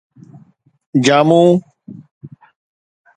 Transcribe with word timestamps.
جامو 1.05 1.41